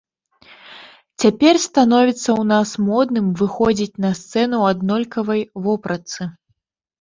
Цяпер 1.23 1.59
становіцца 1.65 2.17
ў 2.39 2.43
нас 2.53 2.69
модным 2.87 3.27
выходзіць 3.43 3.99
на 4.07 4.11
сцэну 4.21 4.55
ў 4.63 4.79
аднолькавай 4.79 5.41
вопратцы. 5.69 6.21